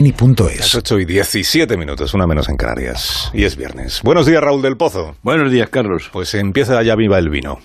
Las 0.00 0.74
8 0.74 0.98
y 1.00 1.04
17 1.04 1.76
minutos, 1.76 2.14
una 2.14 2.26
menos 2.26 2.48
en 2.48 2.56
Canarias. 2.56 3.30
Y 3.34 3.44
es 3.44 3.54
viernes. 3.54 4.00
Buenos 4.02 4.24
días, 4.24 4.42
Raúl 4.42 4.62
del 4.62 4.78
Pozo. 4.78 5.14
Buenos 5.22 5.52
días, 5.52 5.68
Carlos. 5.68 6.08
Pues 6.10 6.32
empieza 6.32 6.82
ya 6.82 6.96
viva 6.96 7.18
el 7.18 7.28
vino. 7.28 7.58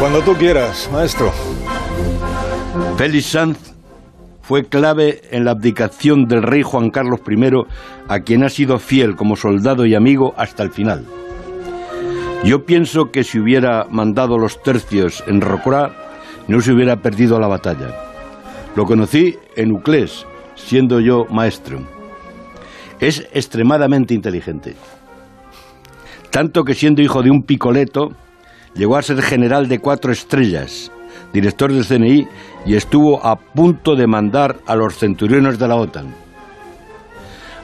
Cuando 0.00 0.22
tú 0.22 0.34
quieras, 0.38 0.88
maestro. 0.90 1.34
Félix 2.96 3.26
Sanz 3.26 3.67
fue 4.48 4.64
clave 4.64 5.20
en 5.30 5.44
la 5.44 5.50
abdicación 5.50 6.24
del 6.24 6.42
rey 6.42 6.62
Juan 6.62 6.88
Carlos 6.88 7.20
I, 7.28 7.66
a 8.08 8.20
quien 8.20 8.42
ha 8.44 8.48
sido 8.48 8.78
fiel 8.78 9.14
como 9.14 9.36
soldado 9.36 9.84
y 9.84 9.94
amigo 9.94 10.32
hasta 10.38 10.62
el 10.62 10.70
final. 10.70 11.04
Yo 12.44 12.64
pienso 12.64 13.10
que 13.10 13.24
si 13.24 13.38
hubiera 13.38 13.84
mandado 13.90 14.38
los 14.38 14.62
tercios 14.62 15.22
en 15.26 15.42
Rocroi, 15.42 15.90
no 16.46 16.62
se 16.62 16.72
hubiera 16.72 16.96
perdido 16.96 17.38
la 17.38 17.46
batalla. 17.46 17.94
Lo 18.74 18.86
conocí 18.86 19.36
en 19.54 19.70
Uclés, 19.72 20.24
siendo 20.54 20.98
yo 21.00 21.26
maestro. 21.28 21.80
Es 23.00 23.28
extremadamente 23.34 24.14
inteligente. 24.14 24.76
Tanto 26.30 26.64
que 26.64 26.72
siendo 26.72 27.02
hijo 27.02 27.22
de 27.22 27.30
un 27.30 27.42
picoleto, 27.42 28.12
llegó 28.74 28.96
a 28.96 29.02
ser 29.02 29.20
general 29.20 29.68
de 29.68 29.78
cuatro 29.78 30.10
estrellas 30.10 30.90
director 31.32 31.72
del 31.72 31.86
CNI, 31.86 32.26
y 32.66 32.74
estuvo 32.74 33.24
a 33.24 33.36
punto 33.36 33.94
de 33.94 34.06
mandar 34.06 34.56
a 34.66 34.74
los 34.76 34.96
centuriones 34.96 35.58
de 35.58 35.68
la 35.68 35.76
OTAN. 35.76 36.14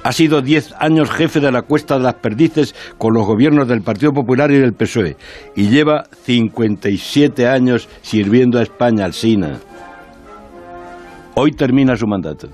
Ha 0.02 0.12
sido 0.12 0.42
diez 0.42 0.74
años 0.78 1.10
jefe 1.10 1.40
de 1.40 1.50
la 1.50 1.62
Cuesta 1.62 1.96
de 1.96 2.04
las 2.04 2.16
Perdices 2.16 2.74
con 2.98 3.14
los 3.14 3.26
gobiernos 3.26 3.66
del 3.66 3.80
Partido 3.80 4.12
Popular 4.12 4.50
y 4.50 4.58
del 4.58 4.74
PSOE 4.74 5.16
y 5.56 5.68
lleva 5.68 6.04
57 6.24 7.48
años 7.48 7.88
sirviendo 8.02 8.58
a 8.58 8.62
España 8.62 9.06
al 9.06 9.14
SINA. 9.14 9.60
Hoy 11.34 11.52
termina 11.52 11.96
su 11.96 12.06
mandato. 12.06 12.48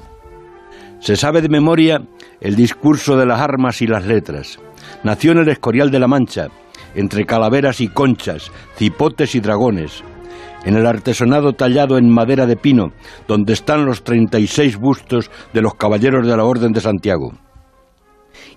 Se 1.00 1.16
sabe 1.16 1.42
de 1.42 1.48
memoria 1.48 2.00
el 2.40 2.54
discurso 2.54 3.16
de 3.16 3.26
las 3.26 3.40
armas 3.40 3.82
y 3.82 3.88
las 3.88 4.06
letras. 4.06 4.60
Nació 5.02 5.32
en 5.32 5.38
el 5.38 5.48
Escorial 5.48 5.90
de 5.90 5.98
la 5.98 6.06
Mancha, 6.06 6.48
entre 6.94 7.26
calaveras 7.26 7.80
y 7.80 7.88
conchas, 7.88 8.52
cipotes 8.76 9.34
y 9.34 9.40
dragones 9.40 10.04
en 10.64 10.76
el 10.76 10.86
artesonado 10.86 11.52
tallado 11.52 11.98
en 11.98 12.10
madera 12.10 12.46
de 12.46 12.56
pino, 12.56 12.92
donde 13.26 13.52
están 13.52 13.84
los 13.84 14.04
36 14.04 14.76
bustos 14.76 15.30
de 15.52 15.62
los 15.62 15.74
caballeros 15.74 16.26
de 16.26 16.36
la 16.36 16.44
Orden 16.44 16.72
de 16.72 16.80
Santiago. 16.80 17.32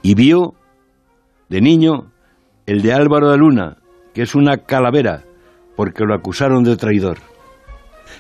Y 0.02 0.16
vio, 0.16 0.54
de 1.50 1.62
niño, 1.62 2.12
el 2.66 2.82
de 2.82 2.94
Álvaro 2.94 3.32
de 3.32 3.38
Luna, 3.38 3.78
que 4.14 4.24
es 4.24 4.36
una 4.36 4.58
calavera, 4.58 5.24
porque 5.76 6.04
lo 6.06 6.14
acusaron 6.14 6.64
de 6.64 6.78
traidor. 6.78 7.18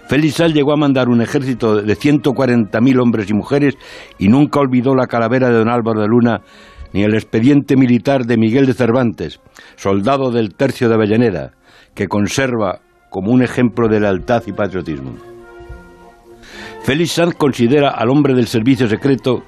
Félix 0.08 0.40
llegó 0.54 0.74
a 0.74 0.78
mandar 0.78 1.08
un 1.08 1.22
ejército 1.22 1.82
de 1.82 1.96
140.000 1.96 3.02
hombres 3.02 3.30
y 3.30 3.34
mujeres 3.34 3.76
y 4.18 4.28
nunca 4.28 4.60
olvidó 4.60 4.96
la 4.96 5.08
calavera 5.08 5.50
de 5.50 5.60
don 5.60 5.70
Álvaro 5.70 6.02
de 6.02 6.08
Luna 6.08 6.42
ni 6.94 7.04
el 7.04 7.16
expediente 7.16 7.76
militar 7.76 8.26
de 8.26 8.38
Miguel 8.38 8.66
de 8.66 8.74
Cervantes, 8.74 9.40
soldado 9.76 10.32
del 10.32 10.54
tercio 10.56 10.90
de 10.90 10.96
Avellaneda, 10.96 11.52
que 11.96 12.08
conserva 12.08 12.82
como 13.14 13.32
un 13.32 13.44
ejemplo 13.44 13.88
de 13.88 14.00
lealtad 14.00 14.42
y 14.48 14.54
patriotismo. 14.54 15.14
Félix 16.82 17.12
Sanz 17.12 17.36
considera 17.36 17.92
al 17.92 18.10
hombre 18.10 18.34
del 18.34 18.48
servicio 18.48 18.88
secreto 18.88 19.44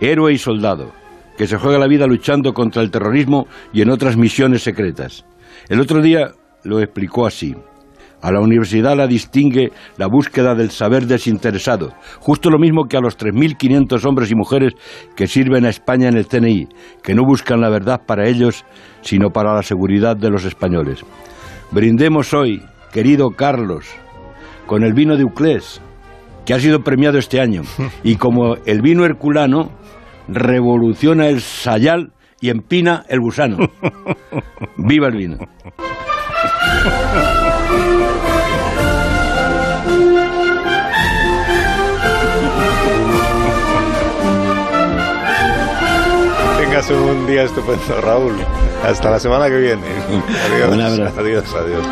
héroe 0.00 0.32
y 0.32 0.38
soldado, 0.38 0.92
que 1.36 1.48
se 1.48 1.58
juega 1.58 1.80
la 1.80 1.88
vida 1.88 2.06
luchando 2.06 2.52
contra 2.52 2.80
el 2.80 2.92
terrorismo 2.92 3.48
y 3.72 3.82
en 3.82 3.90
otras 3.90 4.16
misiones 4.16 4.62
secretas. 4.62 5.24
El 5.68 5.80
otro 5.80 6.00
día 6.00 6.30
lo 6.62 6.78
explicó 6.78 7.26
así. 7.26 7.56
A 8.20 8.30
la 8.30 8.38
universidad 8.38 8.96
la 8.96 9.08
distingue 9.08 9.72
la 9.98 10.06
búsqueda 10.06 10.54
del 10.54 10.70
saber 10.70 11.06
desinteresado, 11.06 11.92
justo 12.20 12.50
lo 12.50 12.58
mismo 12.60 12.84
que 12.84 12.96
a 12.96 13.00
los 13.00 13.18
3.500 13.18 14.06
hombres 14.06 14.30
y 14.30 14.36
mujeres 14.36 14.74
que 15.16 15.26
sirven 15.26 15.64
a 15.64 15.70
España 15.70 16.06
en 16.06 16.16
el 16.16 16.28
CNI, 16.28 16.68
que 17.02 17.16
no 17.16 17.24
buscan 17.24 17.60
la 17.60 17.68
verdad 17.68 18.02
para 18.06 18.28
ellos, 18.28 18.64
sino 19.00 19.30
para 19.30 19.54
la 19.54 19.62
seguridad 19.62 20.16
de 20.16 20.30
los 20.30 20.44
españoles. 20.44 21.04
Brindemos 21.72 22.32
hoy 22.32 22.62
querido 22.92 23.30
Carlos, 23.30 23.86
con 24.66 24.84
el 24.84 24.92
vino 24.92 25.16
de 25.16 25.24
Uclés, 25.24 25.80
que 26.44 26.54
ha 26.54 26.60
sido 26.60 26.84
premiado 26.84 27.18
este 27.18 27.40
año. 27.40 27.62
Y 28.04 28.16
como 28.16 28.56
el 28.66 28.82
vino 28.82 29.04
herculano 29.04 29.70
revoluciona 30.28 31.26
el 31.26 31.40
sayal 31.40 32.12
y 32.40 32.50
empina 32.50 33.04
el 33.08 33.20
gusano. 33.20 33.56
¡Viva 34.76 35.08
el 35.08 35.16
vino! 35.16 35.38
Tengas 46.58 46.90
un 46.90 47.26
día 47.26 47.42
estupendo, 47.44 48.00
Raúl. 48.00 48.34
Hasta 48.84 49.10
la 49.10 49.20
semana 49.20 49.48
que 49.48 49.56
viene. 49.56 49.82
Adiós. 50.52 50.72
Un 50.72 50.80
abrazo. 50.80 51.20
Adiós, 51.20 51.54
adiós. 51.54 51.86